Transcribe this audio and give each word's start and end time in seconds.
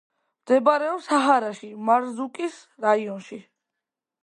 მდებარეობს 0.43 1.09
საჰარაში, 1.11 1.69
მარზუკის 1.91 2.57
რაიონში. 2.89 3.41